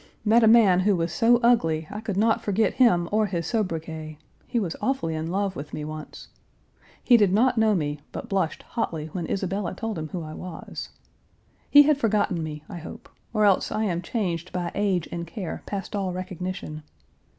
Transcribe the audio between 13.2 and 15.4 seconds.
or else I am changed by age and